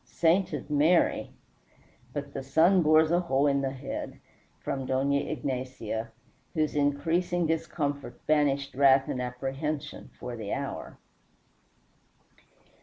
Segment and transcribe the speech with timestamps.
[0.03, 1.29] "Sainted Mary,
[2.11, 4.19] but the sun bores a hole in the head,"
[4.59, 6.11] from Dona Ignacia,
[6.55, 10.97] whose increasing discomfort banished wrath and apprehension for the hour.